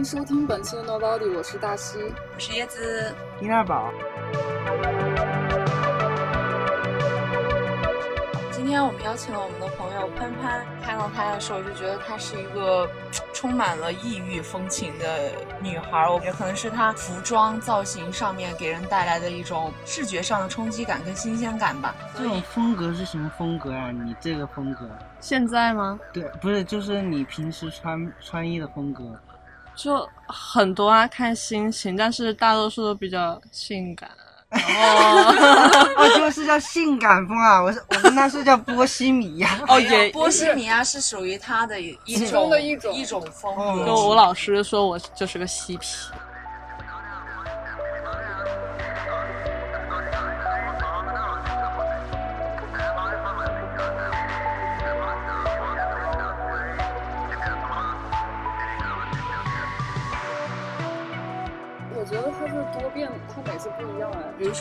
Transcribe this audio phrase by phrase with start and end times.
[0.00, 1.98] 迎收听本期的 Nobody，我是大西。
[2.34, 3.92] 我是椰子，丁二宝，
[8.50, 12.88] 今天我们邀请了我们的朋友潘潘，看到她的时候就觉得她是一个
[13.34, 21.94] 充满了异域风情的女孩儿，也可能是她服装造型上面给人带来的一种视觉上的冲击感跟新鲜感吧。
[22.16, 23.90] 这种风格是什么风格啊？
[23.90, 24.88] 你这个风格，
[25.20, 26.00] 现在吗？
[26.10, 29.04] 对，不是，就是你平时穿穿衣的风格。
[29.82, 34.10] 就很多啊，看心情，但是大多数都比较性感。
[34.50, 35.30] 然后
[35.96, 37.62] 哦，就是叫性感风啊！
[37.62, 39.60] 我是我们那是叫波西米亚。
[39.68, 43.86] 哦也波西米亚是属于他的一其种中的一种一种风哦格。
[43.86, 45.86] 就我老师说我就是个嬉皮。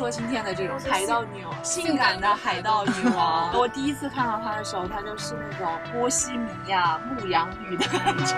[0.09, 3.55] 说今天的这种海盗女王，性感的海盗女王。
[3.55, 8.33] 我第一次看到她的时候，她就是那种波西米亚牧羊女的感觉。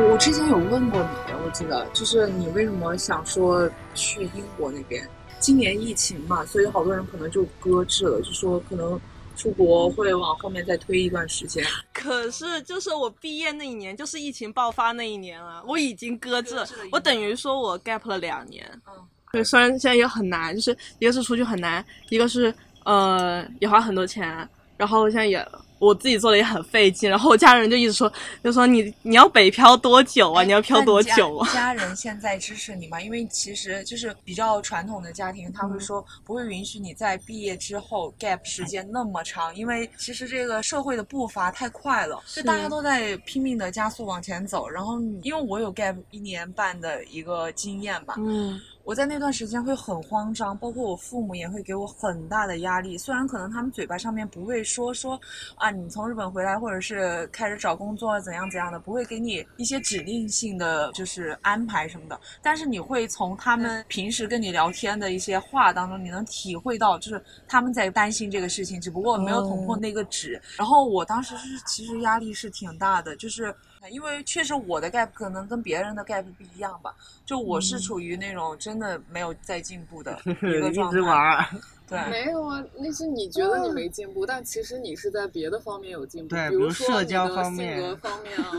[0.00, 5.08] 我之前有问过你，我记得就是你为什么想说去英国那边？
[5.38, 9.00] 今年疫情嘛，所以好多人可能就搁置了，就说可能
[9.38, 11.64] 出国会往后面再推一段时间。
[11.94, 16.56] 可是就是我毕业那一年，就是疫情爆发那一年啊，我已经搁置
[16.92, 18.68] 我等于说我 gap 了两年。
[18.88, 18.94] 嗯，
[19.32, 22.52] 对，虽然现在也很难，就是一个是出去很难，一个是
[22.84, 24.46] 呃也花很多钱，
[24.76, 25.46] 然后现在也
[25.78, 28.12] 我自己做的也很费劲，然后我家人就一直说，
[28.42, 30.42] 就说你你要北漂多久啊？
[30.42, 31.48] 你要漂多久啊？
[31.48, 33.00] 哎 家家人现在支持你吗？
[33.00, 44.68] 因为其实就是比较传统的家庭，他嗯会说不会允许你在毕业之后 gap 时间那么长，因为其实这个社会的步伐太快了，就大家都在拼命的加速往前走。
[44.68, 52.96] 然后因为我有 gap 一年半的一个经验吧，嗯，我在那段时间会很慌张，包括我父母也会给我很大的压力。
[52.96, 55.20] 虽然可能他们嘴巴上面不会说说
[55.56, 70.40] 啊，你从日本回来，或者是开始找工作怎样怎样的，不会给你一些指令性的就是安排什么的，但是你会从他们平时跟你聊天的一些话当中，你能体会到就是他们在担心这个事情，只不过没有捅破那个纸。
[70.56, 73.54] 然后我当时是其实压力是挺大的，就是。
[73.90, 76.94] 因为确实我的 gap 可能跟别人的 gap 不一样吧，
[77.24, 80.96] 就我是处于那种真的没有在进步的一 个一状态。
[80.96, 81.46] 直玩儿。
[81.88, 88.52] 对，没有啊，那是你觉得你没进步，但其实你是在别的方面有进步，对比如社说你的交方面性格方面啊，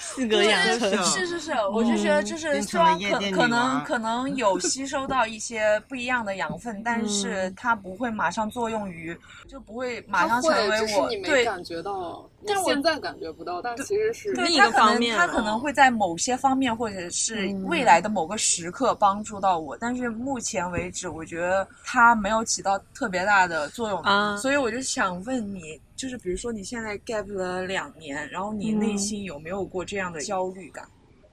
[0.00, 0.90] 性格养成。
[0.90, 9.16] 对是是是，我就觉得就是变虽然可可能可能有吸收到一些不一样的养分，但是嗯它不会马上作用于，
[9.48, 11.44] 就不会马上成，为我对。
[11.44, 17.64] 感觉到，但是我现在感觉不到，但其实是对，另一他可能个方面他可能会在某些方面，或者是嗯。
[17.64, 30.86] 未来的某个时刻帮助到我，但是目前为止，我觉得它没有起到特别大的作用，啊所以我就想问你，就是比如说你现在 gap 了两年，然后你内嗯心有没有过这样的焦虑感？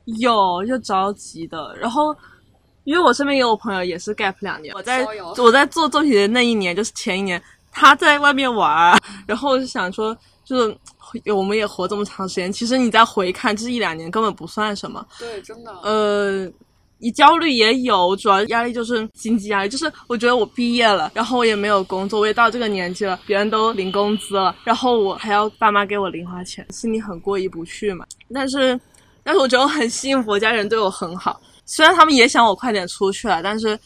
[0.05, 2.15] 有就着急的，然后。
[2.83, 5.05] 因为我身边也有朋友也是 gap 两年，我在
[5.37, 7.39] 我在做作品的那一年，就是前一年，
[7.71, 15.05] 他在外面玩儿， 然后我就想说，就是我们也活这么长时间，其实你再回看，这一两年根本不算什么。
[15.19, 16.51] 对，真的，呃，
[17.01, 28.05] 你焦虑也有，主要压力就是经济压力，就是我觉得我毕业了，然后我也没有工作，我也到这个年纪了，别人都领工资了，然后我还要爸妈给我零花钱，心里很过意不去嘛。
[28.31, 28.79] 但是，
[29.23, 33.77] 但是我觉得我很幸福，我家人对我很好，虽然他们也想我快点出去了，但是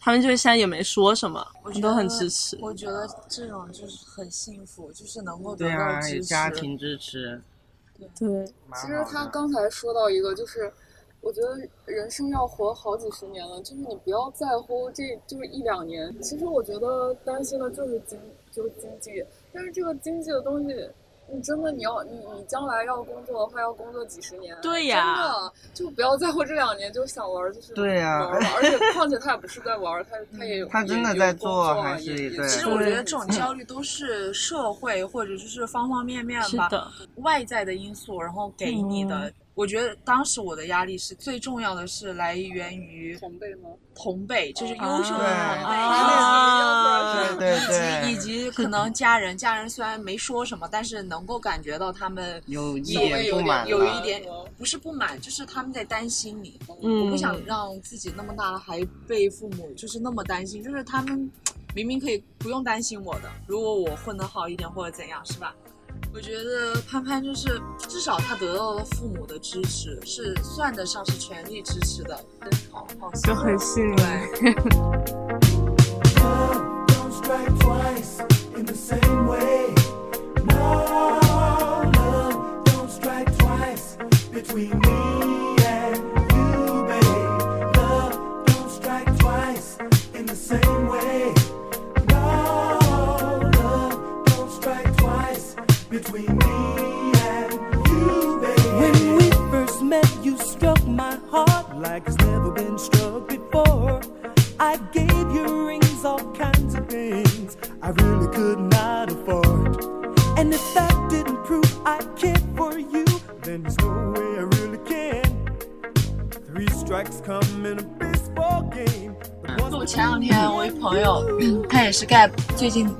[0.00, 2.58] 他们就是现在也没说什么，我觉都很支持。
[2.60, 6.16] 我觉得这种就是很幸福，就是能够得对啊，到支持。
[6.16, 7.40] 有家庭支持。
[8.18, 8.28] 对，
[8.66, 10.72] 蛮其实他刚才说到一个，就是
[11.22, 16.12] 我觉得人生要活好几十年了，就是你不要在乎这就是一两年。
[16.20, 18.18] 其实我觉得担心的就是经
[18.50, 20.90] 就是经济，但是这个经济的东西，
[21.28, 24.54] 你真的你要你你将来要工作的话，要工作几十年。
[24.60, 39.32] 对呀真的就不要在乎这两年就想玩儿，就是对呀而且况且他也不是在玩儿，他他也有他真的在工作做还是对其实我觉得这种焦虑都是社会或者就是方方面面吧，是的，外在的因素，然后给你的。
[39.52, 43.68] 嗯我觉得当时我的压力是最重要的是来源于同辈吗？
[43.94, 54.22] 同辈，就是优秀的啊同辈，啊对对对以及以及可能家人，家人虽然没说什么，但是能够感觉到他们有一点有点不满有一点
[54.56, 56.58] 不是不满，就是他们在担心你。
[56.82, 61.30] 嗯我不想让自己那么大了还被父母就是那么担心，就是他们
[61.74, 65.54] 明明可以不用担心我的，如果我混得好一点或者怎样，是吧？
[66.14, 72.18] 我觉得潘潘就是至少他得到了父母的支持，是算得上是全力支持的，
[72.70, 73.96] 好放心就很幸运。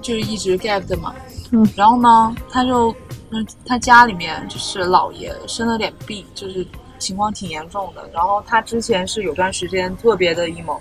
[0.00, 1.14] 就是一直 gap 的嘛。
[1.50, 1.66] 嗯。
[1.76, 2.94] 然后呢，他就，
[3.30, 6.66] 嗯，他家里面就是姥爷生了点病，就是
[6.98, 8.08] 情况挺严重的。
[8.12, 10.78] 然后他之前是有段时间特别的 emo。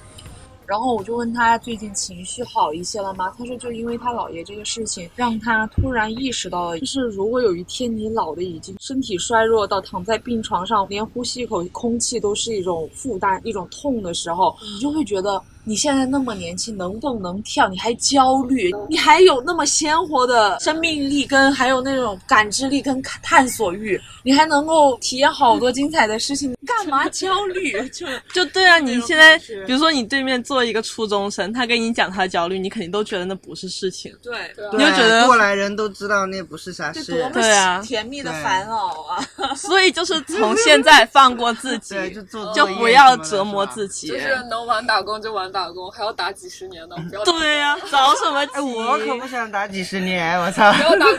[0.67, 3.29] 然后我就问他最近情绪好一些了吗？
[3.37, 27.71] 他说就因为他姥爷这个事情，让他突然意识到了，就是如果有一天你老的已经身体衰弱到躺在病床上，连呼吸一口空气都是一种负担、一种痛的时候，你就会觉得你现在那么年轻，能蹦能跳，你还焦虑，你还有那么鲜活的生命力，跟还有那种感知力跟探索欲，你还能够体验好多精彩的事情，你干嘛焦虑？
[27.89, 34.13] 就就对啊，你现在比如说你对面坐一个初中生，他跟你讲他的焦虑，你肯定都觉得那不是事情。
[34.21, 34.31] 对。
[34.55, 39.23] 对啊你就觉得过来人都知道那不是啥事这多，么对啊甜蜜的烦恼啊！
[39.55, 41.95] 所以就是从现在放过自己，
[42.31, 44.07] 就就不要折磨自己。
[44.07, 44.07] 己。
[44.07, 48.53] 就是能玩打工就晚打工，还要打几十年呢， 不要对呀、着什么急？
[48.53, 50.71] 哎，我可不想打几十年，我操！
[50.73, 51.17] 不要打工。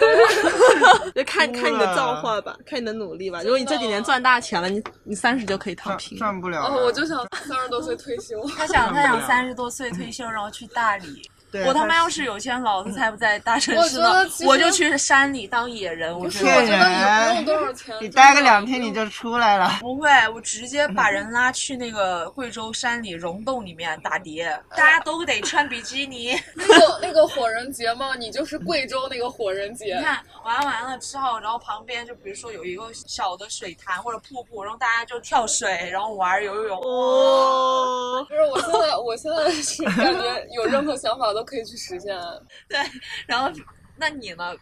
[1.14, 3.42] 就看看你的造化吧，看你的努力吧。
[3.42, 6.16] 如果你这几年赚大钱了，你你三十就可以躺平。
[6.18, 6.86] 赚不了然后了。
[6.86, 8.42] 我就想三十多岁退休。
[8.56, 11.22] 他想，他想三十多岁退休，然后去大理。
[11.52, 16.18] 对我他妈要是有钱，老子才不在大城市呢我就去山里当野人。
[16.18, 17.94] 我觉是，得我觉得也不用多少钱。
[18.00, 19.76] 你待个两天你就出来了。
[19.80, 26.34] 不会，我直接把人拉去那个贵州山里溶洞里面打碟，大家都得穿比基尼。
[26.56, 30.02] 那个那个火人节嘛，你就是贵州那个火人节你。
[30.02, 36.78] 看玩完了之后，然后旁边就比如说有一个小的水潭或者瀑布，然后大家就跳水，然后玩游泳。
[36.80, 42.16] 哦，不是，我现在我现在是感觉有任何想法都可以去实现。
[42.68, 42.78] 对，
[43.26, 43.50] 然后
[43.96, 44.54] 那你呢？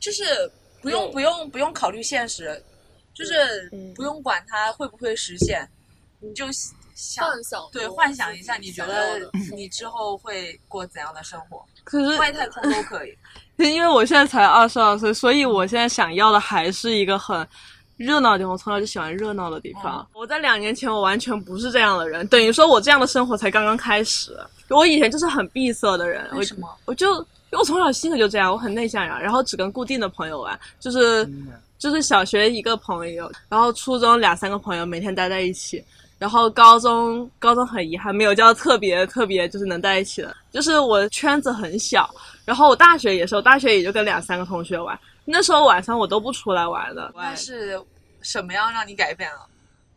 [0.00, 0.24] 就是
[0.80, 2.62] 不用不用不用考虑现实，
[3.12, 5.68] 就是嗯不用管它会不会实现，
[6.20, 6.46] 你就
[6.94, 9.18] 想幻想对幻想一下，你觉得
[9.52, 11.64] 你之后会过怎样的生活？
[11.82, 13.18] 可是外太空都可以。
[13.58, 17.44] 因为我现在才二十二岁，所以我现在想要的还是一个很
[17.98, 18.52] 热闹的地方。
[18.52, 20.06] 我从小就喜欢热闹的地方。
[20.14, 24.34] 我在两年前我完全不是这样的人，等于说我这样的生活才刚刚开始。
[24.68, 26.68] 我以前就是很闭塞的人，为什么？
[26.86, 31.28] 我就因为我从小性格就这样，我很内向呀，然后只跟固定的朋友玩，就是
[31.78, 35.84] 就是小学一个朋友，然后初中两三个朋友，每天待在一起。
[36.18, 42.12] 然后高中高中很遗憾没有交特别特别就是能在一起的，就是我圈子很小。
[42.44, 47.12] 然后我大学也是，我大学也就跟两三个同学玩，那时候晚上我都不出来玩的。
[47.16, 47.80] 那是
[48.22, 49.40] 什么样让你改变了？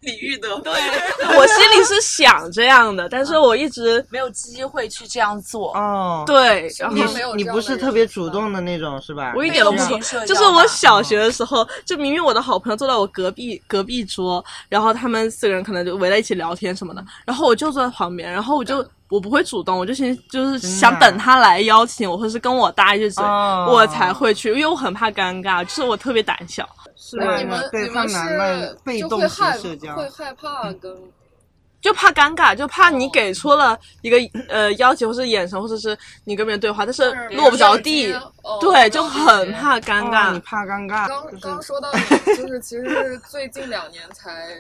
[0.01, 0.73] 李玉德对，
[1.37, 5.77] 我心里是想这样的，但是我一直没有机会去这样做。
[5.77, 9.31] 哦，对，然后你不是特别主动的那种是吧？
[9.35, 26.67] 我一点都不没有懂社交，就是我小学的时候，就明明我的好朋友坐在我隔壁隔壁桌，然后他们四个人可能就围在一起聊天什么的，然后我就坐在旁边，然后我就我不会主动，我就先就是想等他来邀请我，或是跟我搭一句嘴，哦我才会去，因为我很怕尴尬，就是我特别胆小。
[26.95, 30.95] 是吗你们你们是，被动式社交会害怕跟
[31.81, 38.15] 就怕尴尬，就怕你给出了一个呃要求或是眼神，或者是你跟别人对话，但是落不着地
[38.61, 40.39] 对，就很怕尴哦尬你。
[40.41, 41.99] 怕尴尬，刚就是刚说到你，
[42.37, 44.57] 就是其实是最近两年才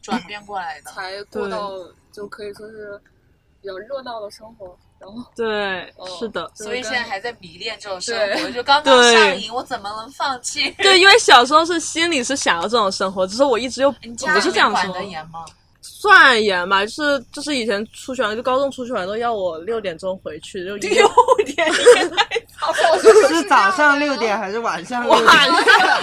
[0.00, 0.90] 转变过来的。
[0.90, 1.70] 才过到
[2.10, 2.98] 就可以说是
[3.60, 10.70] 比较热闹的生活，然后对，哦是的，所以现在还在迷恋这种生对活，就刚 刚上瘾，我怎么能放弃？
[10.78, 13.98] 对，因为小时候是心里是想要这种生活，只是我一直又不
[14.40, 14.94] 是这样说？
[15.80, 20.76] 算严吧，就是就是以前出去玩，就高中出去玩都要我六点钟回去，就
[23.28, 25.52] 是早上六点还是晚上六玩点？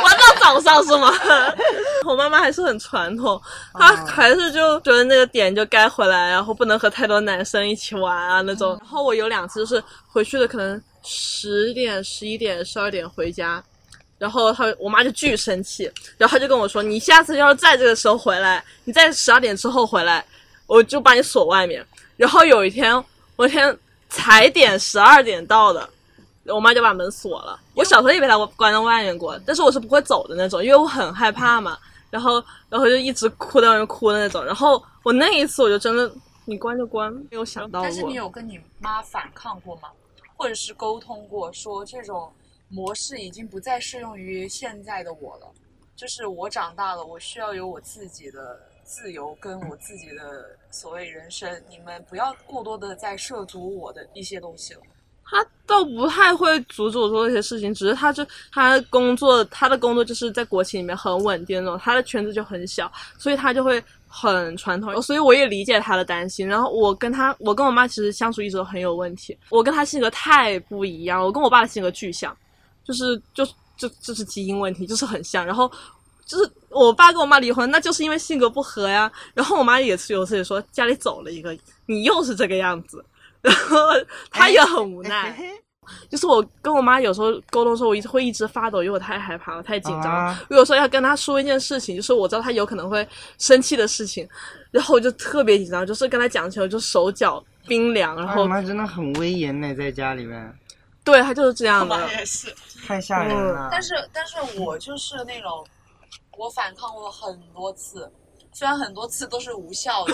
[0.03, 1.11] 玩到早上是吗？
[2.05, 3.41] 我妈妈还是很传统，
[3.73, 8.77] 她哦还是就觉得那个点就该回来，然后不能和太多男生一起玩啊那种。
[8.79, 13.61] 然后我有两次就是回去的可能十点、十一点、十二点回家。
[14.17, 20.25] 然后她我妈就巨生气，然后她就跟我说：“你下次要是在这个时候回来，你在十二点之后回来，
[20.67, 21.85] 我就把你锁外面。”
[22.15, 23.03] 然后有一天，
[23.35, 23.77] 我天
[24.09, 25.89] 才点十二点到的，
[26.47, 27.59] 我妈就把门锁了。
[27.73, 31.77] 我小时候也被她关在外面过，但是我是不会走的那种，因为我很害怕嘛。
[32.11, 34.45] 然后，然后就一直哭在外面哭的那种。
[34.45, 36.09] 然后我那一次我就真的，
[36.45, 37.89] 你关就关，没有想到过。
[37.89, 39.89] 但是你有跟你妈反抗过吗？
[40.37, 42.31] 或者是沟通过，说这种
[42.69, 45.47] 模式已经不再适用于现在的我了？
[45.95, 54.81] 就是我长大了，我需要有我自己的自由跟我自己的所谓人生，你们不要过多的再涉足我的一些东西了。
[55.27, 66.47] 他倒不太会阻止我做这些事情，只是他就他工作，他的工作就是在国企里面很稳定那种，他的圈子就很小，所以他就会很传统，所以我也理解他的担心。
[66.47, 72.35] 然后我跟他，我跟我妈其实相处一直都很有问题，我跟他性格太不一样，我跟我爸的性格巨像，
[72.83, 73.43] 就是就
[73.75, 75.43] 就这是基因问题，就是很像。
[75.43, 75.69] 然后
[76.25, 79.11] 就是我爸跟我妈离婚，那就是因为性格不合呀。
[79.33, 83.03] 然后我妈也是有次也说家里走了一个，你又是这个样子，
[83.45, 83.77] 然 后
[84.31, 85.37] 他也很无奈。
[86.09, 90.31] 就是我跟我妈有时候沟通的时候，我一直会一直发抖，因为我太害怕了，太紧张了。
[90.31, 94.27] 啊我有时候要跟她说一件事情，就是我知道她有可能会生气的事情，
[94.71, 100.51] 然后我就特别紧张，就是跟她讲起来就手脚冰凉，然后我后妈真的很威严呢，在家里面
[101.03, 101.95] 对她就是这样的。
[102.17, 102.51] 也是，
[102.87, 103.69] 太吓人了。
[103.71, 105.63] 但是但是我就是那种，
[106.35, 108.11] 我反抗过很多次，
[108.51, 110.13] 虽然很多次都是无效的，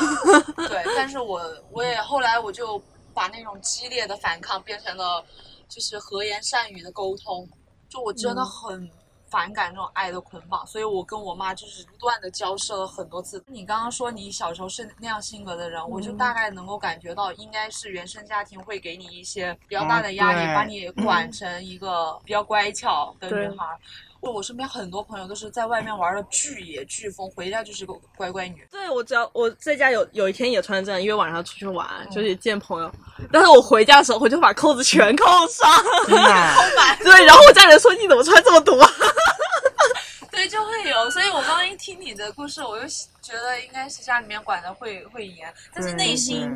[0.68, 2.78] 对，但是我我也后来我就
[3.14, 5.24] 把那种激烈的反抗变成了
[5.70, 7.48] 就是和言善语的沟通，
[7.90, 8.90] 就我真的很。
[9.32, 13.42] 反感这种爱的捆绑，所以我跟我妈就是不断的交涉了很多次。
[13.48, 23.66] 你刚刚说你小时候是那样性格的人，我就大概能够感觉到，应该是原生家庭会给你一些比较大的压力，啊把你管 成一个比较乖巧的女孩。
[24.11, 28.68] 我我身边很多朋友都是在外面玩的巨野巨疯，回家就是个乖乖女。
[28.70, 32.92] 对，我只要我在家有有一天也穿这样，因为晚上出去玩，嗯就是见朋友，
[33.32, 35.70] 但是我回家的时候我就把扣子全扣上，
[36.06, 36.56] 真的啊，
[37.02, 38.78] 对，然后我家人说你怎么穿这么多？
[40.30, 41.10] 对，就会有。
[41.10, 42.88] 所以我刚刚一听你的故事，我就
[43.22, 46.48] 觉得应该是家里面管的会会严，但是内心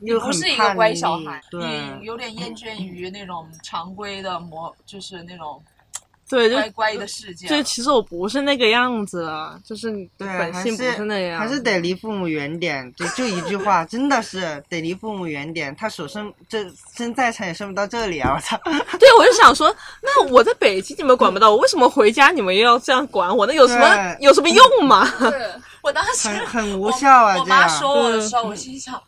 [0.00, 1.60] 对你不是一个乖小孩，对
[1.98, 5.62] 你有点厌倦于那种常规的模，就是那种
[6.28, 7.46] 对，就乖乖的世界。
[7.46, 12.92] 就其实我不是那个样子了，就是本性不是那样，还是得离父母远点。
[12.96, 15.74] 就就一句话，真的是得离父母远点。
[15.76, 16.66] 他手伸这
[16.96, 18.32] 伸再长也伸不到这里啊！
[18.34, 18.58] 我操，
[18.98, 23.46] 对，我就想说，那我在北京你们管不到我，为什么回家你们又要这样管我？
[23.46, 25.08] 那有什么有什么用吗？
[25.20, 25.48] 对，
[25.82, 27.36] 我当时很很无效啊！
[27.38, 29.00] 我妈说我的时候，我心想，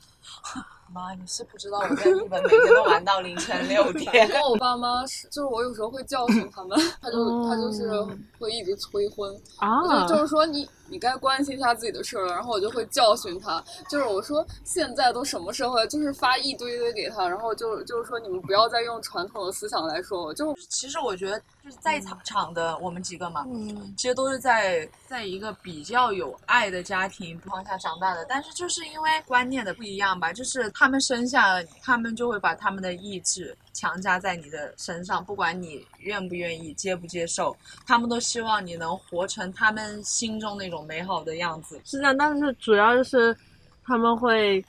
[0.93, 4.27] 妈，你是不知道我在日本每天都玩到凌晨六点。
[4.29, 37.57] 跟我爸妈是，就是我有时候会教训他们，他就他就是哦会一直催婚，啊就是说你你该关心一下自己的事儿了，然后我就会教训他，就是我说现在都什么社会，就是发一堆堆给他，然后就就是说你们不要再用传统的思想来说我，就其实我觉得就是在场场的我们几个嘛，嗯，其实都是在在一个比较有爱的家庭情况下长大的，但是就是因为观念的不一样吧，就是他们生下了，他们就会把他们的意志强加在你的身上，不管你愿不愿意、接不接受，
[37.87, 41.81] 他们都希望你能活成他们心中那种美好的样子。
[41.85, 43.37] 是这样，但是主要就是
[43.85, 44.65] 他们会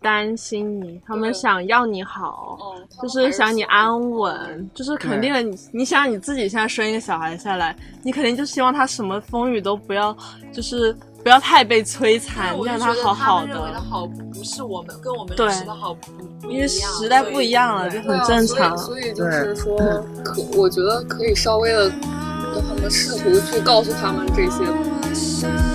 [0.00, 2.58] 担心你，他们想要你好。
[2.62, 5.42] 嗯，就是想你安稳，就是肯定的。
[5.42, 10.16] 你你想你自己现在生一个小孩下来，你肯定就希望他什么风雨都不要，
[10.52, 13.80] 就是不要太被摧残，让他好好的的。
[13.80, 16.12] 好，不是我们跟我们对认识的好不
[16.42, 18.76] 不因为时代不一样了，就很正常。
[18.76, 19.78] 所以所以就是说，
[20.22, 25.73] 可我觉得可以稍微的让他们试图去告诉他们这些。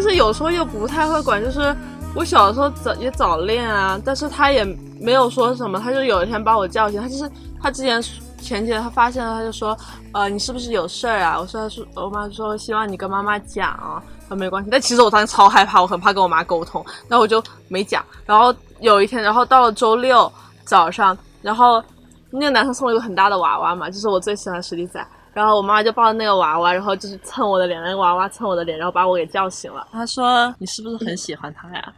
[0.00, 1.76] 其实有时候又不太会管，就是
[2.14, 4.64] 我小的时候早也早恋啊，但是他也
[4.98, 7.30] 没有说什么，他就有一天把我叫醒，他就是
[7.62, 8.02] 他之前
[8.40, 9.76] 前几天他发现了，他就说，
[10.12, 11.38] 呃，你是不是有事儿啊？
[11.38, 18.02] 我说说，我妈说希望你跟妈妈讲啊，没关系，但其实我当时超害怕，我很怕跟我妈沟通，然后我就没讲。
[18.24, 20.32] 然后有一天，然后到了周六
[20.64, 21.84] 早上，然后
[22.30, 25.06] 那个男生送了一个很大的娃娃嘛，就是我最喜欢的实力仔。
[25.32, 29.86] 然后我妈就抱着那个娃娃，然后就是蹭我的脸，那个娃娃蹭我的脸，然后把我给叫醒了。
[29.92, 31.92] 她说：“你是不是很喜欢他呀？”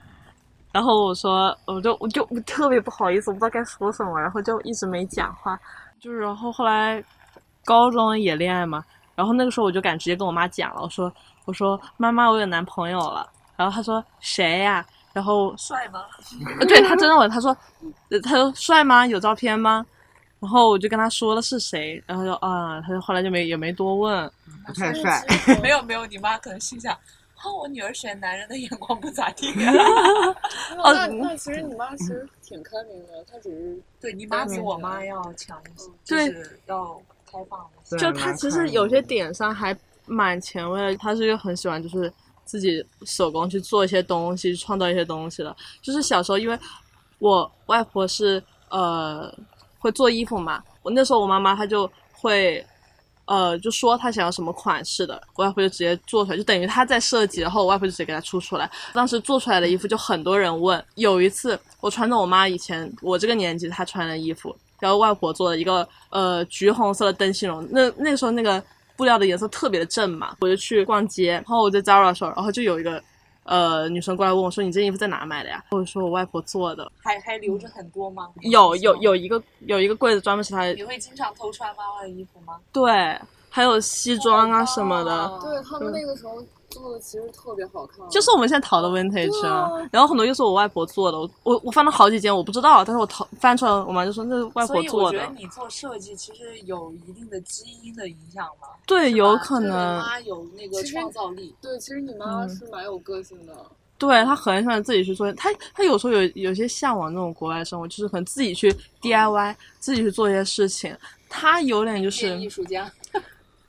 [0.72, 5.58] 然后我说：“我就我就我特别不好意思，我不知道该说什么，然后就一直没讲话。
[6.00, 7.02] 就是然后后来
[7.64, 8.84] 高中也恋爱嘛，
[9.14, 11.12] 然后那个时候我就敢直接跟我妈讲了，我说
[11.44, 13.28] 我说妈妈我有男朋友了。
[13.56, 14.84] 然后她说谁呀？
[15.12, 16.04] 然后帅吗？
[16.66, 17.54] 对他真的问，他说，
[18.24, 19.06] 他说帅吗？
[19.06, 19.84] 有照片吗？
[20.42, 24.28] 然后我就跟他说了是谁，然后就啊，他就后来就没也没多问。
[24.66, 25.24] 不太帅。
[25.62, 26.92] 没有没有，你妈可能心想，
[27.44, 29.46] 哦，我女儿选男人的眼光不咋地。
[30.78, 37.96] 哦 那那其实你妈其实挺开明的，她只是对你妈比我妈要强一些，就是要开放一些。
[37.96, 42.12] 就她其实有些点上还蛮前卫的，她是一个很喜欢就是
[42.44, 45.56] 自己手工去做一些东西，创造一些东西的。
[45.80, 46.58] 就是小时候，因为
[47.20, 49.32] 我外婆是呃
[49.82, 52.64] 会做衣服嘛，我那时候我妈妈她就会
[53.24, 58.70] 呃就说她想要什么款式的，我外婆就直接做出来，就等于她在设计，然后我外婆就直接给她出出来。
[58.92, 60.82] 当时做出来的衣服就很多人问。
[60.94, 68.62] 有一次我穿着我妈以前我这个年纪她穿的衣服，然后外婆做的一个呃橘红色的灯芯绒，那那时候那个
[68.96, 73.02] 布料的颜色特别的正嘛，我就去逛街，然后我在 Zara 的时候，然后就有一个
[73.44, 76.90] 呃女生过来问我说：“你这衣服在哪买的呀？”或者说：“我外婆做的。
[77.02, 78.96] 还还留着很多吗？”有有。
[79.02, 82.60] 有一个有一个柜子专门是她的，你会经常偷穿妈妈的衣服吗？
[82.72, 83.18] 对，
[83.50, 85.12] 还有西装啊什么的。
[85.12, 86.40] 哦对他们那个时候
[86.72, 98.68] 做的其实特别好看，就是我们现在淘的 vintage 啊啊，然后很多又是我外婆做的，我我我翻了好几件，我不知道，但是我淘翻出来，我妈就说那是外所以我婆做的觉得，你做设计其实有一定的基因的影响吧。
[98.86, 101.54] 对，有可能，妈有那个创造力。
[101.60, 103.52] 对，其实你妈是蛮有个性的。
[103.98, 110.92] 对她很喜欢自己去做，她她有时候有有些向往那种国外生活，就是可能自己去 DIY，自己去做一些事情，
[111.28, 112.90] 她有点就是艺术家，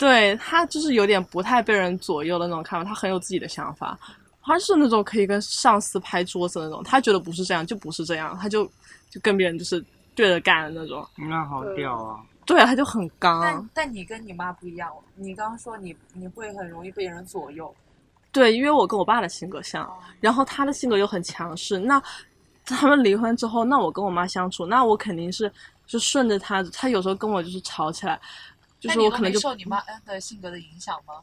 [0.03, 3.97] 对他就是有点不太被人左右的那种看法，他很有自己的想法，
[4.43, 8.65] 他是那种可以跟上司拍桌子的那种，他觉得不是这样就不是这样，他就
[9.09, 12.19] 就跟别人就是对着干的那种，那好屌啊！
[12.45, 17.73] 对他就很刚但，但你跟你妈不一样，你刚刚说你你会很容易被人左右，
[18.33, 19.89] 对，因为我跟我爸的性格像，
[20.19, 22.03] 然后他的性格又很强势，那
[22.65, 25.49] 他们离婚之后，那我跟我妈相处，那我肯定是
[25.87, 28.19] 就顺着他，他有时候跟我就是吵起来，
[28.83, 31.13] 就是我可能就受你妈嗯的性格的影响吗？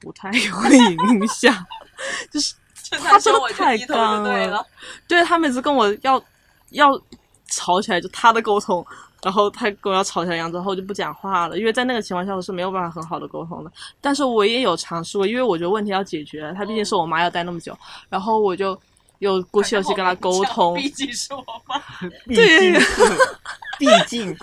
[0.00, 1.54] 不太会影响，
[2.30, 4.66] 就是就他真的我太刚了。
[5.06, 6.22] 对他每次跟我要
[6.70, 7.00] 要
[7.46, 8.84] 吵起来，就他的沟通，
[9.22, 13.70] 然后他跟我要吵起来样子，然后我就不讲话了，因为在那个情况下我是没有办法很好的沟通的。
[14.00, 18.78] 但是我也有尝试过，因为我觉得问题要解决，他毕竟是我妈要待那么久，然后我就
[19.18, 20.74] 有鼓起勇气跟他沟通。
[20.80, 21.78] 毕竟是我妈。
[22.26, 22.72] 毕对
[23.78, 24.34] 毕竟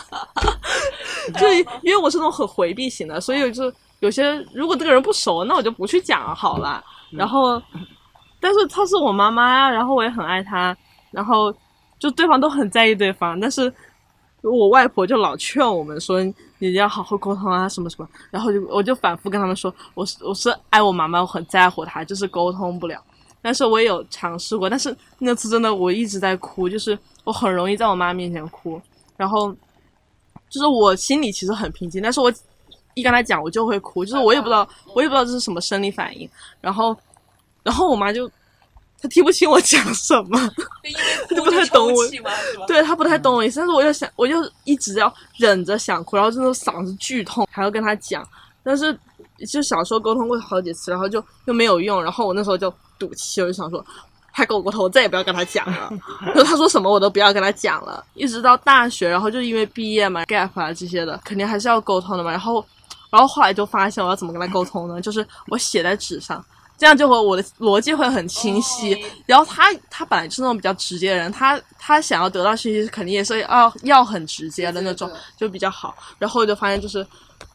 [1.39, 1.47] 就，
[1.81, 6.83] 因为我是那种很回避型的，所以就有些如果这个人不熟，那我就不去讲好了。
[7.11, 7.61] 然后，
[8.39, 10.75] 但是她是我妈妈呀，然后我也很爱她，
[11.11, 11.53] 然后
[11.99, 13.71] 就对方都很在意对方，但是
[14.41, 16.19] 我外婆就老劝我们说
[16.59, 18.09] 你要好好沟通啊，什么什么。
[18.29, 23.01] 然后就我就反复跟他们说，我是我是爱我妈妈，我很在乎她，就是沟通不了。
[23.41, 28.79] 但是我也有尝试过，但是那次真的我一直在哭，就是我很容易在我妈面前哭，
[29.17, 29.51] 然后
[30.49, 32.31] 就是我心里其实很平静，但是我
[32.93, 36.95] 一跟她讲我就会哭，就是我也不知道我也不知道这是什么生理反应，然后
[37.63, 38.29] 然后我妈就
[39.01, 40.37] 她听不清我讲什么，
[41.27, 42.07] 她就不太懂我？
[42.67, 48.27] 对她不太懂我意思，但是我就想我就一直要忍着想哭，然后真的嗓子剧痛，还要跟她讲，
[48.61, 48.95] 但是
[49.45, 53.83] 就小时候沟通过好几次，然后就又没有用，然后我那时候就赌气，我就想说。
[54.33, 55.91] 他跟我沟通，我再也不要跟他讲了。
[56.23, 58.01] 然后他说什么我都不要跟他讲了。
[58.13, 62.31] 一直到大学，然后就因为毕业嘛，gap 啊这些的，肯定还是要沟通的嘛。
[62.31, 62.65] 然后，
[63.09, 65.01] 然后后来就发现我要怎么跟他沟通呢？
[65.01, 66.41] 就是我写在纸上，
[66.77, 68.95] 这样就会我的逻辑会很清晰。
[68.95, 75.93] 哦然后他他本来就是那种比较直接的人，他他想要得到信息肯定也是要要很直接的那种就比较好。
[76.17, 77.05] 然后我就发现就是，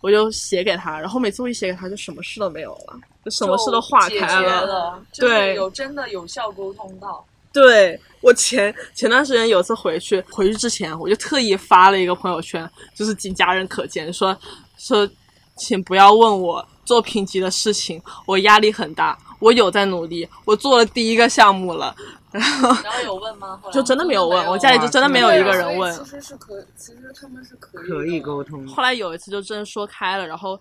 [0.01, 7.25] 我就写给他，然后每次我一写给他，就什么事都没有了，就什么事都化开决了，对就是有真的有效沟通到。
[7.53, 14.37] 对我前前段时间有次回去，回去之前我就特意发了一个朋友圈，就是仅家人可见，说
[14.77, 15.09] 说
[15.57, 21.97] 请不要问我做评级的事情，我压力很大，我有在努力，我做了第一个项目了，
[22.41, 23.59] 然后有问吗？
[23.63, 25.93] 后来就真的没有问，我家里就真的没有一个人问。
[25.93, 28.67] 其实是可，其实他们是可以可以沟通。
[28.69, 30.59] 后来有一次就真的说开了，然后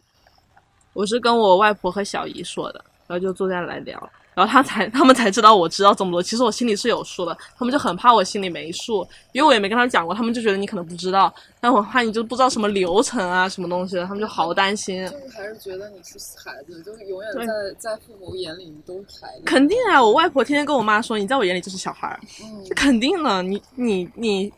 [0.93, 15.05] 我是跟我外婆和小姨说的，然后就坐下来聊，然后他才他们才知道我知道这么多，其实我心里是有数的，他们就很怕我心里没数，因为我也没跟他们讲过，他们就觉得你可能不知道，但我怕你就不知道什么流程啊什么东西的，他们就好担心。
[15.07, 19.43] 就是还是觉得你是孩子，就是永远对在在父母眼里你都是孩子。
[19.45, 20.03] 肯定啊！
[20.03, 23.41] 我外婆天天跟我妈说，你在我眼里就是小孩儿，嗯，这肯定的。
[23.41, 24.51] 你你你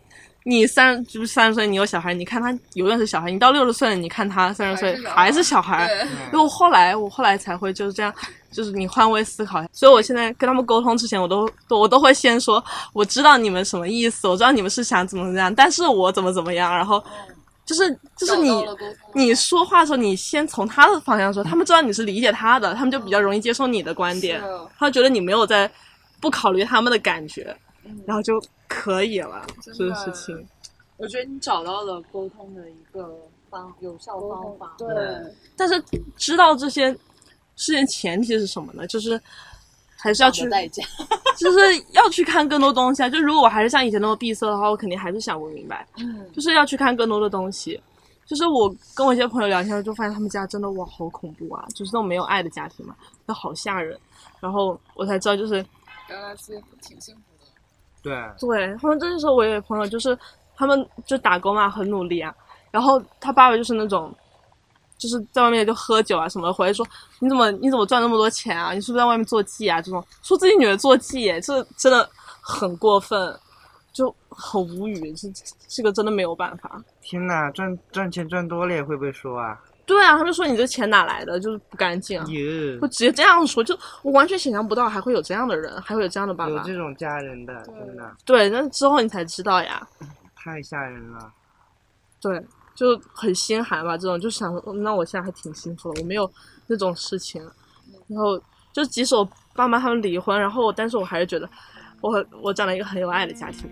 [0.50, 3.30] 你三就是三十岁，你有小孩，你看他永远是小孩。
[3.30, 5.86] 你到六十岁了，你看他三十岁还是小孩。
[5.88, 8.14] 对，因为我后来我后来才会就是这样，
[8.50, 9.62] 就是你换位思考。
[9.74, 17.04] 所以我现在跟他们沟通之前，我都都我都会先说，我知道你们什么意思，我知道你们是想怎么怎么样，但是我怎么怎么样，然后
[17.66, 18.66] 就是就是你
[19.14, 24.42] 你说话的时候，你先从他的方向说，他们知道你是理解他的，他们就比较容易接受你的观点，
[24.80, 25.70] 他觉得你没有在
[26.22, 28.42] 不考虑他们的感觉，嗯然后就
[28.88, 30.48] 可以了，这个事情。
[30.96, 33.14] 我觉得你找到了沟通的一个
[33.50, 34.74] 方有效方法。
[34.78, 34.88] 对，
[35.58, 35.84] 但是
[36.16, 36.90] 知道这些
[37.58, 38.88] 事情前提是什么呢？
[38.88, 39.22] 就是
[39.98, 40.84] 还是要去代价。
[41.38, 41.60] 就是
[41.92, 43.10] 要去看更多东西啊！
[43.10, 45.88] 就如果我还是像以前那么闭塞的话，我肯定还是想不明白。
[45.98, 47.80] 嗯，就是要去看更多的东西。
[48.26, 52.96] 就是我跟我一些朋友聊天，就发现他们家真的哇好恐怖啊，就是那种没有爱的家庭嘛，
[53.28, 53.96] 就好吓人。
[54.40, 55.64] 然后我才知道，就是
[56.10, 57.27] 原来其实挺幸福的。
[58.02, 60.18] 对，对他们这时候我也有朋友，就是
[60.56, 62.34] 他们就打工嘛，很努力啊。
[62.72, 64.14] 然后他爸爸就是那种，
[64.98, 66.86] 就是在外面就喝酒啊什么的，回来说
[67.20, 68.74] 你怎么你怎么赚那么多钱啊？
[68.74, 69.82] 你是不是在外面做妓啊？
[69.82, 72.08] 这种说自己女儿做妓，这真的
[72.42, 73.40] 很过分，
[73.94, 75.14] 就很无语。
[75.14, 75.28] 这
[75.68, 76.82] 这个真的没有办法。
[77.02, 79.60] 天呐，赚赚钱赚多了也会不会说啊？
[79.88, 82.26] 对啊，他们说你这钱哪来的，就是不干净啊。
[82.28, 86.52] 有会直接这样说，就我完全想象不到还会有这样的人，还会有这样的爸爸。
[86.52, 89.88] 有这种家人的，真的对，那之后你才知道呀。
[90.36, 91.32] 太吓人了。
[92.22, 92.46] 对，
[92.76, 96.30] 就很心寒吧，这种就想，那我现在还挺幸福的，我没有
[96.68, 97.42] 那种事情。
[98.08, 98.38] 然后
[98.74, 101.50] 就即使我爸妈他们离婚，然后但是我还是觉得
[102.02, 103.70] 我我长了一个很有爱的家庭。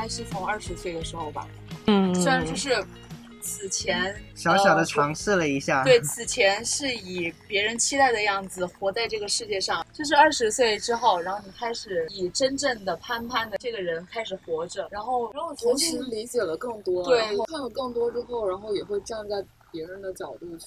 [0.00, 1.46] 该是从二十岁的时候吧。
[1.86, 2.82] 嗯，虽然就是
[3.42, 20.66] 此前小小的呃尝试了一下，对，此前是以别人期待的样子活在这个世界上，就是二十岁之后，然后你开始以真正的潘潘的这个人开始活着，然后然后同时理解了更多，对然后看了更多之后，然后也会站在别人的角度去。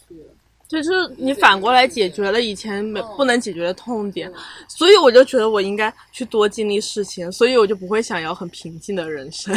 [0.73, 4.33] 对，就是你反过来解决了以前没嗯不能解决的痛点，嗯
[4.67, 9.55] 所以我就觉得我应该去多经历事情，所以我就不会想要很平静的人生。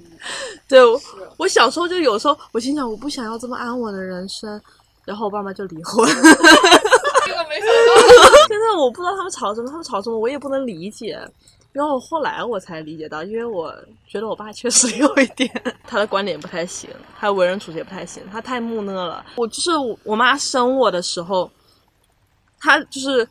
[0.66, 0.98] 对，我
[1.36, 4.58] 我小时候就有时候我心想，我不想要这么安稳的人生，
[5.04, 6.08] 然后我爸妈就离婚。
[6.08, 7.92] 这个没想到，
[8.48, 11.18] 现在我不知道他们吵什么，他们吵什么我也不能理解。
[11.76, 13.70] 然后后来我才理解到，因为我
[14.08, 15.50] 觉得我爸确实 有一点
[15.86, 16.88] 他的观点不太行，
[17.20, 19.22] 他为人处事也不太行，他太木讷了。
[19.36, 19.70] 我就是
[20.02, 21.50] 我妈生我的时候，
[22.58, 23.28] 他就是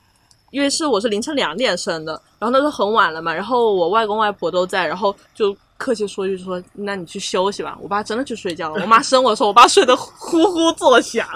[0.51, 7.77] 因为是我是凌晨两点生的，然后那时候很晚了嘛，然后我外公外婆都在，然后就客气说一句说，那你去休息吧。
[7.81, 8.81] 我爸真的去睡觉了。
[8.81, 11.27] 我妈生我的时候，我爸睡得呼呼作响，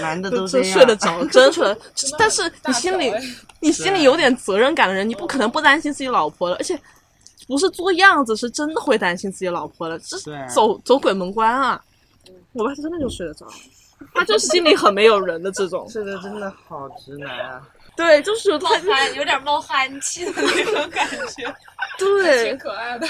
[0.00, 1.76] 男的都这样，睡得着， 真睡得。
[2.16, 3.12] 但是你心里
[3.60, 6.78] 你心里有点责任感的人，你不可能不担心自己老婆的，而且
[7.48, 11.82] 不是做样子，是真的会担心自己老婆的，这对走走鬼门关啊！
[12.52, 13.46] 我爸真的就睡得着，
[14.14, 17.60] 他就心里很没有人的这种， 这个真的好直男啊！
[17.96, 21.52] 对，就是冒他，憨，有点冒憨气的那种感觉。
[21.98, 23.08] 对挺，可爱的。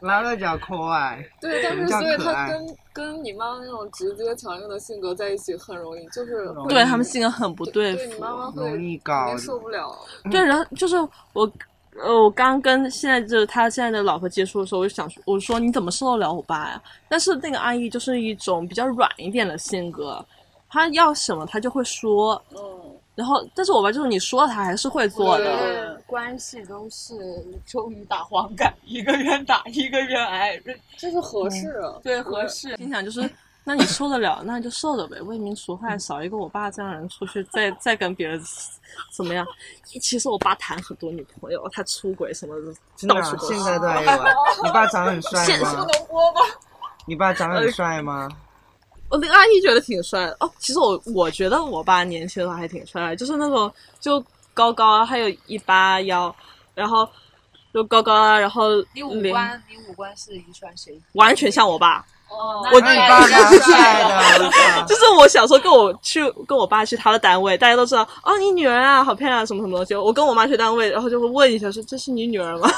[0.00, 8.20] 拉个脚可爱，对，但是所以他跟跟你妈妈那种直接强硬的性格在一起很容易，就是对他们性格很不对对你付。
[8.20, 9.94] 妈妈会容易搞定受不了。
[10.30, 10.96] 对，然后就是
[11.32, 11.50] 我，
[11.96, 16.82] 呃，我刚跟现在就是他现在的老婆接触的时候，我就想说，我说你怎么受得了我爸呀？
[17.08, 20.24] 但是那个阿姨就是一种比较软一点的性格，
[20.68, 22.58] 她要什么她就会说，嗯，
[23.14, 25.93] 然后但是我爸就是你说了他还是会做的。
[26.14, 30.56] 对关系都是周瑜打黄盖，一个愿打，一个愿挨，
[30.96, 31.98] 这是合适啊。
[32.04, 32.76] 对合适。
[32.76, 33.28] 心想就是，
[33.64, 35.20] 那你受得了，那就受着呗。
[35.22, 38.40] 为民除害，少一个我爸这样的人出去，再再跟别人
[39.10, 39.44] 怎么样？
[40.00, 43.54] 其实我爸谈很多女朋友，他出轨什么的，真的啊到处都是。
[43.54, 44.30] 现在都还有啊。
[44.62, 45.72] 你爸长得很帅现吗？
[45.72, 46.40] 能播吗？
[47.06, 48.28] 你爸长得很帅吗？
[49.10, 50.50] 我那个阿姨觉得挺帅的哦。
[50.58, 54.24] 其实我我觉得我爸年轻的时候还挺帅的，就是那种就
[54.54, 56.34] 高高啊，还有一八幺，
[56.74, 57.06] 然后
[57.74, 60.98] 就高高啊，然后你五脸官，你五官是遗传谁？
[61.12, 62.04] 完全像我爸。
[62.26, 64.02] 哦我那你爸蛮帅
[64.38, 69.94] 的， 就是我小时候跟我去跟我爸去他的单位，大家都知道哦，你女儿啊，好漂亮，什么什么东西。
[69.94, 72.68] 我跟我妈去单位，然后就会问一下说这是你女儿吗？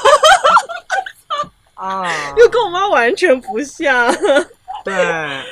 [1.73, 2.03] 啊，
[2.37, 4.13] 又跟我妈完全不像，
[4.83, 4.93] 对，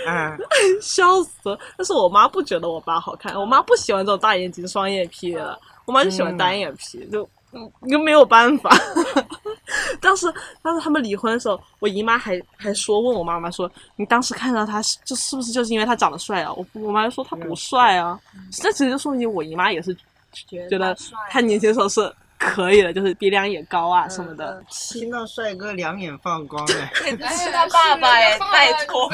[0.05, 0.37] 嗯，
[0.81, 1.57] 笑死了。
[1.75, 8.69] 但是我妈不觉得我爸好看，我妈不喜欢这种大眼睛双眼皮的，我妈就喜欢单眼皮，就嗯就没有办法。
[10.01, 16.53] 当时当时他们离婚的时候，我姨妈还还说问我妈妈说，你当时看到他是就是不是就是因为他长得帅啊？
[16.53, 18.19] 我我妈就说他不帅啊，
[18.51, 19.95] 这其实就说明我姨妈也是
[20.47, 20.95] 觉得
[21.29, 24.61] 他年轻的时候是可以了，就是鼻梁也高啊什么的。
[24.69, 26.91] 听到帅哥两眼放光哎，
[27.35, 29.09] 是他爸爸哎，拜托，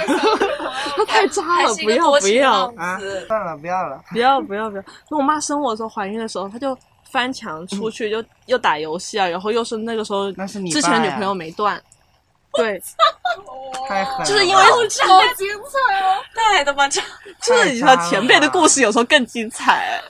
[0.97, 4.01] 他太渣了，不要不要啊，算了，不要了。
[4.11, 4.81] 不要不要不要！
[5.09, 6.77] 就我妈生我的时候，怀孕的时候，她就
[7.11, 11.81] 翻墙出去，就又打游戏啊，然后又是那个时候那是你之前女朋友没断，
[12.53, 12.81] 对，
[13.87, 16.17] 太狠了，就是因为超精彩哦！
[16.35, 17.01] 太他妈渣！
[17.41, 20.01] 就是你知道前辈的故事有时候更精彩。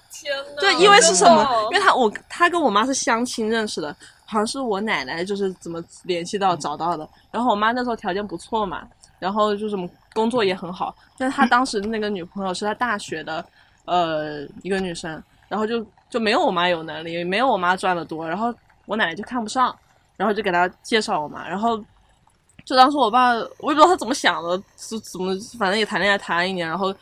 [0.59, 1.47] 对，因为是什么？
[1.71, 7.07] 因为他我他跟我妈是相亲认识的，好像是我奶奶就是怎么联系到找到的。
[7.31, 8.87] 然后我妈那时候条件不错嘛，
[9.19, 13.45] 然后就什么工作也很好，但是他当时那个女朋友是他大学的
[13.85, 18.53] 呃一个女生，然后就就没有我妈有能力，也没有我妈赚的多，然后
[18.85, 19.75] 我奶奶就看不上，
[20.17, 21.83] 然后就给他介绍我妈，然后。
[22.63, 26.93] 就当时我爸，我也不知道他怎么想的，就怎么，反正也谈恋爱谈了一年，然后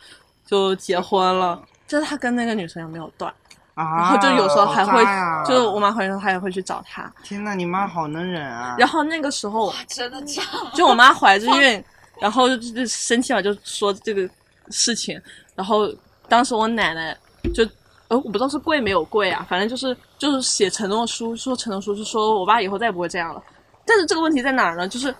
[0.46, 1.62] 就结婚了。
[1.90, 3.34] 就是他跟那个女生有没有断，
[3.74, 5.04] 啊，然后就有时候还会，
[5.44, 7.12] 就是我妈怀孕的时候，她也会去找他。
[7.24, 8.76] 天呐，你妈好能忍啊！
[8.78, 10.40] 然后那个时候，真的假！
[10.72, 11.84] 就我妈怀着孕，
[12.20, 14.30] 然后就就生气嘛，就说这个
[14.68, 15.20] 事情。
[15.56, 15.92] 然后
[16.28, 17.12] 当时我奶奶
[17.52, 17.64] 就，
[18.06, 23.42] 呃，我不知道是跪没有跪啊，反正就是就是写承诺书，说承诺书，就说我爸以后再也不会这样了。
[23.84, 24.86] 但是这个问题在哪儿呢？
[24.86, 25.12] 就是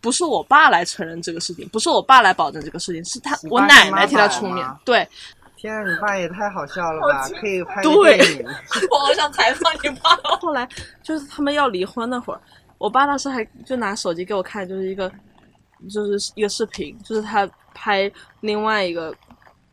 [0.00, 4.66] 不是我爸来承认这个事情，不是我爸来保证这个事情，是他我奶奶替他出面。
[4.82, 5.06] 对，
[5.60, 7.28] 天啊，你爸也太好笑了吧！
[7.38, 8.46] 可以拍对电影。
[8.90, 10.16] 我好想采访你爸。
[10.40, 10.66] 后来
[11.02, 12.40] 就是他们要离婚那会儿，
[12.78, 15.10] 我爸当时还就拿手机给我看，就是一个
[15.92, 19.14] 就是一个视频，就是他拍另外一个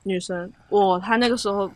[0.04, 1.72] 女生，哇，他那个时候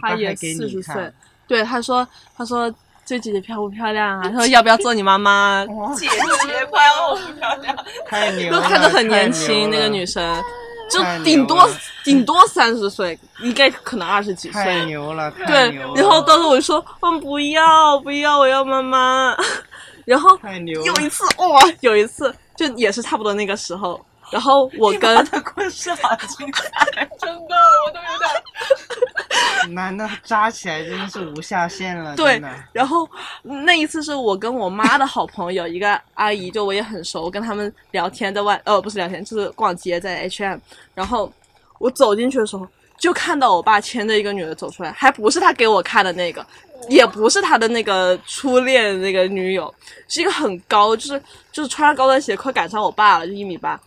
[0.00, 1.12] 他也四十岁，
[1.46, 2.68] 对，他说他说
[3.04, 4.28] 这姐姐漂不漂亮啊？
[4.28, 5.64] 他说要不要做你妈妈？
[5.96, 10.42] 姐姐快要不漂亮，太牛了，都看着很年轻，那个女生
[10.88, 11.68] 就顶多
[12.04, 14.62] 顶多三十岁，应该可能二十几岁。
[14.64, 19.36] 太牛了，对牛，了然后当时我就说，嗯，不要不要，我要妈妈。
[20.04, 27.54] 然后有一次哇，有一次就也是差不多那个时候，然后我跟的故事好精彩， 真的，
[27.86, 32.40] 我都有点男的扎起来真的是无下限了，对。，
[32.72, 33.08] 然后
[33.42, 40.58] 那一次是我跟我妈的好朋友，一个阿姨，就我也很熟，跟他们聊天在外，呃，不是聊天，就是逛街在 H&M，
[40.94, 41.32] 然后
[41.78, 42.66] 我走进去的时候，
[42.98, 46.44] 就看到我爸牵着一个女的走出来，还不是他给我看的那个，
[46.88, 49.74] 也不是他的那个初恋那个女友，
[50.06, 53.78] 是一个很高，就是就是穿着高跟鞋快赶上我爸了，就一米八。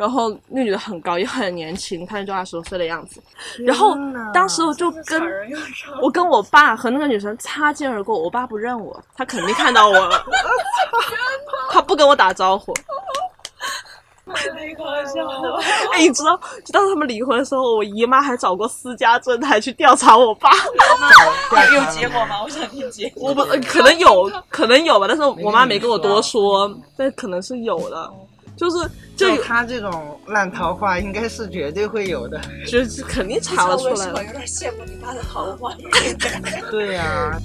[0.00, 3.22] 然后那女的很高，也很年轻，看着就二十多岁的样子。
[3.58, 3.94] 然后
[4.32, 5.22] 当时我就跟
[6.00, 10.24] 我跟我爸和那个女生擦肩而过，我爸不认我，他肯定看到我了，
[11.70, 12.72] 他不跟我打招呼。
[14.24, 15.60] 太搞笑了。
[15.92, 16.34] 哎，你知道，
[16.64, 20.50] 就当时他们离婚的时候，我姨妈还找过私家侦探去调查我爸。
[21.74, 22.42] 有结果吗？
[22.42, 23.28] 我想听结果。
[23.28, 28.10] 我不呃可能有，可能有吧，但是我妈没跟我多说，但可能是有的。
[28.60, 32.38] 就是就，就他这种烂桃花，应该是绝对会有的。
[32.66, 34.12] 就是肯定查了出来了。
[34.16, 35.74] 我有点羡慕你爸的桃花。
[36.70, 37.40] 对呀、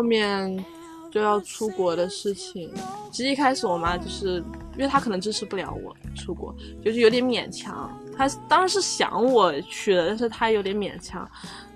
[0.00, 0.64] 后面
[1.10, 2.72] 就要出国的事情，
[3.12, 4.42] 其实一开始我妈就是
[4.76, 7.94] 因为她可能支持不了我出国，就是有点勉强。
[8.16, 11.30] 她当然是想我去的，但是她有点勉强。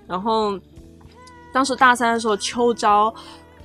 [0.07, 0.59] 然后
[1.53, 3.13] 当时大三的时候秋招。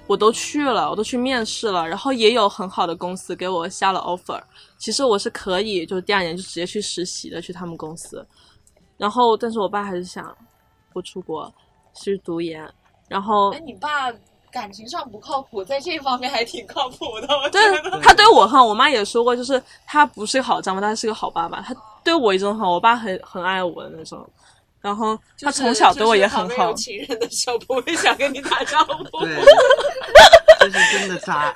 [0.07, 4.43] 我都去了，我都去面试了，然后也有很好的公司给我下了 offer。
[4.77, 8.27] 其实我是可以，就是第二年就直接去实习的，去他们公司。
[8.97, 10.37] 然后，但是我爸还是想
[10.93, 11.55] 不出国，
[11.95, 12.69] 去读研。
[13.09, 14.11] 然后哎，，你爸
[14.53, 18.01] 感情上不靠谱， 在这方面还挺靠谱的，我觉对得。
[18.01, 21.61] 他对我很好，我妈也说过，就是他不是个好丈夫，但是是个好爸爸。
[21.61, 24.29] 他对我一直很好，我爸很很爱我的那种。
[24.81, 26.75] 然后他从小对我也很好就是旁边有。
[26.75, 29.21] 情人的时候不会想跟你打招呼。
[29.21, 29.37] 对，
[30.59, 31.55] 这是真的渣。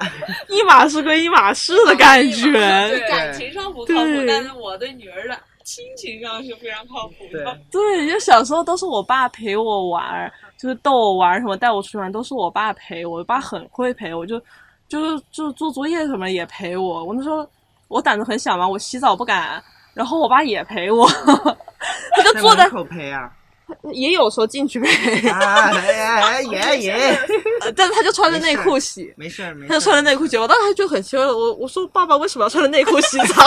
[0.51, 2.53] 一码事归一码事的感觉。
[2.91, 7.59] 对感情上不靠谱，但是我对女儿的亲情上是非常靠谱的。
[7.73, 13.19] 对，就小时候都是我爸陪我玩儿，就是逗我玩什么，带我出去玩都是我爸陪我。
[13.19, 14.41] 我爸很会陪我，就
[14.89, 17.05] 就是就做作业什么也陪我。
[17.05, 17.47] 我那时候
[17.89, 19.63] 我胆子很小嘛，我洗澡不敢，
[19.95, 21.09] 然后我爸也陪我，
[22.17, 23.31] 他就坐在门口陪啊。
[23.95, 25.73] 也有时候进去陪，啊，
[26.43, 27.19] 也 也，
[27.75, 29.11] 但是他就穿着内裤洗。
[29.17, 29.69] 没事儿没事儿。
[29.69, 33.43] 他就穿着内裤洗，我当时就很奇怪，我我说爸爸为什么要穿着内裤洗澡？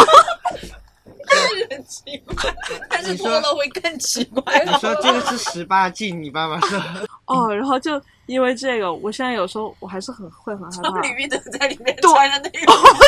[1.70, 2.36] 很奇怪，
[2.90, 4.63] 但是脱了会更奇怪。
[4.66, 6.82] 你说这个是十八禁，你爸爸说。
[7.26, 11.02] 哦，然后就因为这个，我现在有时候我还是很会很害怕。
[11.02, 13.00] 李玉德在里面穿着内裤， 或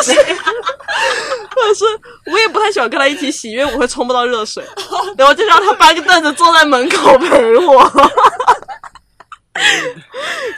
[1.62, 1.86] 者是
[2.25, 4.63] 我也不太喜欢跟他一起洗，因为我会冲不到热水，
[5.17, 7.91] 然后就让他搬个凳子坐在门口陪我，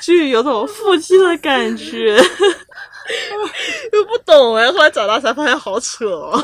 [0.02, 2.20] 就有种父亲的感觉。
[3.92, 6.44] 又不懂哎，后来长大才发现好扯哦。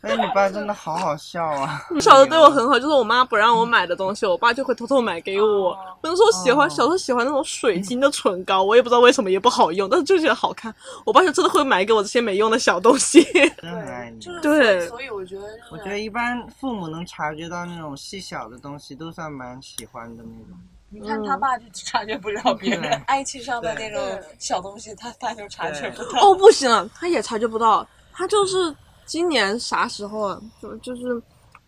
[0.02, 1.82] 哎，你爸真的好好笑啊！
[2.00, 5.68] 小时候对我很好，就是我妈不让我买的东西，我爸就会偷偷买给我。
[5.68, 10.74] 我那时候喜欢，哦小时候喜欢那种水晶的唇膏，我也不知道为什么，也不好用，但是就觉得好看。
[11.04, 13.22] 我爸就真的会买给我这些没用的小东西。
[13.60, 14.18] 真很爱你。
[14.20, 20.58] 就是对所以我觉得，我觉得一般父母能察觉到那种细小的东西，都算蛮喜欢的那种。
[20.92, 24.02] 你看他爸就察觉不了别人对爱情上的那种
[24.38, 26.20] 小东西，他他就察觉不到。
[26.22, 27.86] 哦，不行了，他也察觉不到。
[28.12, 28.74] 他就是
[29.10, 30.40] 今年啥时候啊？
[30.62, 31.20] 就就是，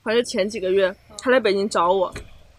[0.05, 2.14] 反正前几个月他来北京找我，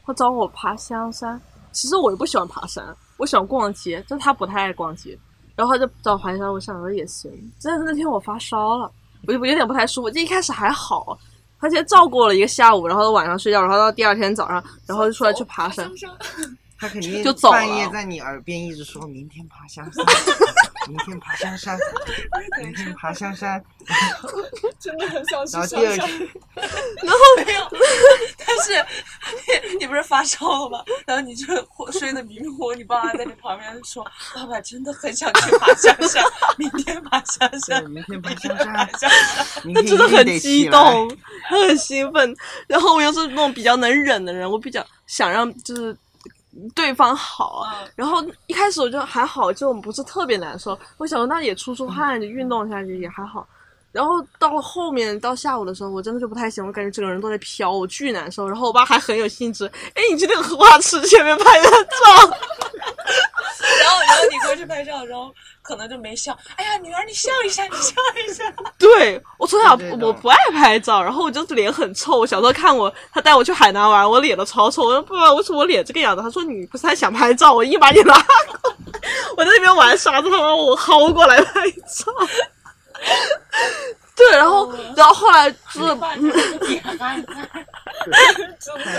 [0.06, 1.40] 他找我爬香山。
[1.72, 5.18] 其实我也不喜欢爬山，我喜欢逛街，但他不太爱逛街。
[5.56, 7.32] 然后他就找我爬山，我想说也行。
[7.64, 8.92] 但是那天我发烧了，
[9.26, 10.10] 我就有点不太舒服。
[10.10, 11.18] 就一开始还好，
[11.62, 15.90] 他先照顾我了一个下午，然后晚上睡觉，然后到第二天早上，然后就出来去爬山。
[16.80, 20.06] 他肯定就走了半夜在你耳边一直说明天爬香山，
[20.90, 21.78] 明天爬香山，
[22.62, 23.64] 明天爬香山。
[24.80, 25.80] 真的很想去然后香山。
[25.80, 27.70] 第二天，没有，
[28.46, 28.86] 但是
[29.72, 30.84] 你你不是发烧了吗？
[31.06, 31.46] 然后你就
[31.92, 34.06] 睡得迷迷糊糊，你爸爸在你旁边说
[34.36, 36.24] ：“爸爸真的很想去爬香山，
[36.58, 38.90] 明天爬香，山，明天爬香山，
[39.74, 40.34] 他真的很。
[40.40, 41.16] 激动，
[41.48, 42.36] 他很兴奋。
[42.68, 45.96] 然后我又是那种比较能忍的人，我比较想让就是
[46.76, 47.66] 对方好。
[47.72, 50.78] 嗯然后一开始我就还好，就不是特别难受。
[50.98, 53.48] 我想说那也出出汗，就运动一下就也还好。
[53.92, 58.50] 然后到了后面到下午的时候，我真的就不太行，我感觉整个人都在飘，我巨难受。
[58.50, 62.38] 然后我爸还很有兴致，哎，你去那个荷花池前面拍的照。
[64.30, 66.38] 你过去拍照，然后可能就没笑。
[66.56, 67.94] 哎呀，女儿，你笑一下，你笑
[68.28, 68.44] 一下。
[68.78, 72.20] 对我从小我不爱拍照，然后我就脸很臭。
[72.20, 74.84] 我小时候看我他带我去海南玩，我脸都超臭。
[74.84, 76.22] 我说不知道为什么我脸这个样子。
[76.22, 78.36] 他说你不是还想拍照，我硬把你拉过
[78.70, 78.76] 来。
[79.38, 82.12] 我在那边玩耍子，他把我薅过来拍照。
[84.16, 86.16] 对，然后然后后来就是，太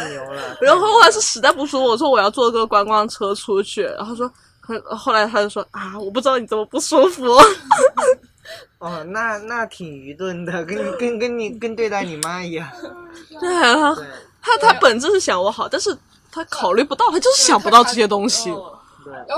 [0.09, 0.57] 牛了。
[0.61, 4.31] 然后后来是实在不舒服，我说我要坐个观光车出去，然后说。
[4.67, 7.25] 他后来他就说啊，我不知道你怎么不舒服。
[8.79, 12.69] 哦，那那挺愚钝的，跟你跟跟你跟对待你妈一样。
[13.41, 14.05] 对，啊对
[14.43, 15.97] 他他本质是想我好，但是
[16.31, 18.55] 他考虑不到，他就是想不到这些东西。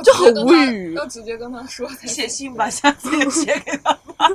[0.05, 2.29] 就很无语要直接跟他说才写。
[2.29, 4.29] 信吧，下次就写给他 爸。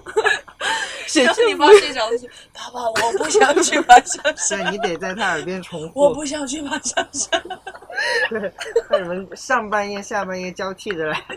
[1.07, 5.99] 写然后你信爸睡着了，说爸爸，我不想去爬香山，对你得在他耳边重 复。
[5.99, 7.43] 我不想去爬香山。
[8.29, 8.53] 对，
[8.89, 11.21] 那你们上半夜下半夜交替着来。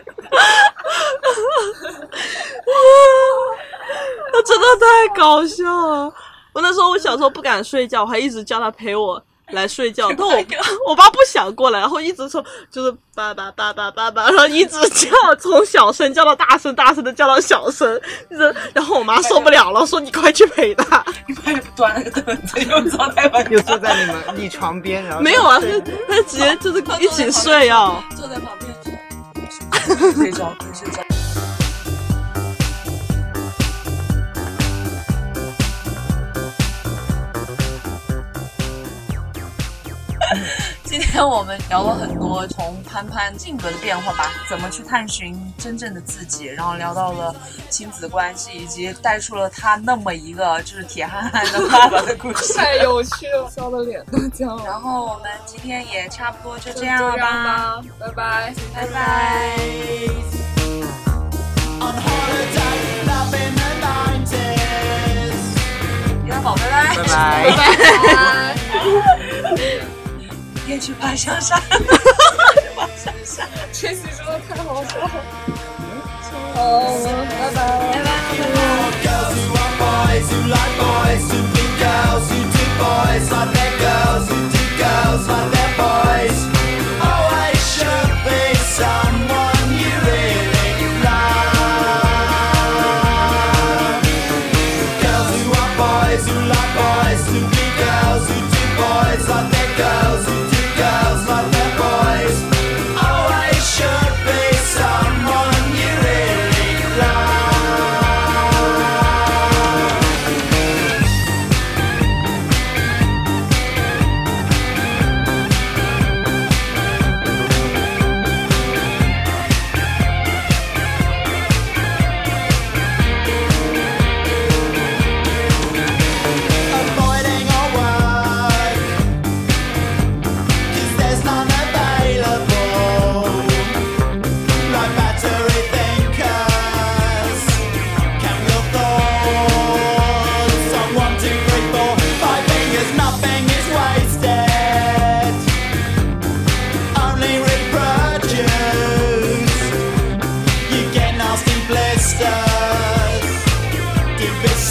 [4.31, 6.13] 他真的太搞笑了。
[6.53, 9.21] 我那时候我小时候不敢睡觉，我还一直叫他陪我
[9.51, 10.45] 来睡觉， 但我
[10.87, 18.01] 我爸不想过来，然后一直从就是爸爸爸爸爸爸，然后一直叫，从小声叫到大声，大声的叫到小声，
[18.73, 21.03] 然后我妈受不了了，说你快去陪他。
[21.27, 28.01] 你爸又端了个凳子，又坐在又坐在你们你床边，然后没有啊，睡他他直接就是一起睡哦。
[28.15, 28.91] 坐在旁边说。
[30.15, 30.83] 对照对是
[41.15, 47.33] 天我们聊了很多从潘潘性格的变化吧，怎么去探寻真正的自己，然后聊到了
[47.69, 52.51] 亲子关系，以及带出了他那么一个就是铁憨憨的爸爸的故事。
[52.59, 54.65] 太有趣了，笑的脸都僵了。
[54.65, 59.55] 然后我们今天也差不多就就这样了吧，吧，拜拜，拜拜。
[61.79, 63.69] On holiday, loving the
[64.35, 65.39] 90s.
[66.25, 66.93] 一个宝，拜拜。
[66.97, 67.15] 拜拜。
[69.55, 70.04] 拜。
[70.65, 71.61] 别去爬香山。
[71.61, 71.77] 去
[72.75, 75.09] 爬香山这期真的太好笑了。
[76.53, 76.59] 好，
[77.29, 77.57] 拜拜，
[77.93, 78.64] 拜拜。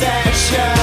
[0.05, 0.74] Session